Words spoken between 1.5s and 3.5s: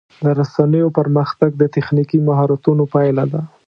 د تخنیکي مهارتونو پایله ده.